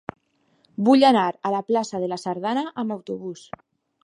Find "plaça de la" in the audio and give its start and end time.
1.69-2.21